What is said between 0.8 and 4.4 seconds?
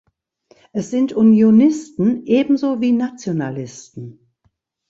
sind Unionisten ebenso wie Nationalisten.